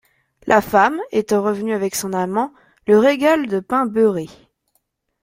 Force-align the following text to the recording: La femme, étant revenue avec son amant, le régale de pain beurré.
La 0.47 0.61
femme, 0.61 0.99
étant 1.11 1.43
revenue 1.43 1.73
avec 1.73 1.93
son 1.93 2.11
amant, 2.13 2.51
le 2.87 2.97
régale 2.97 3.45
de 3.45 3.59
pain 3.59 3.85
beurré. 3.85 4.29